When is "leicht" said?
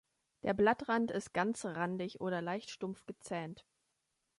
2.41-2.71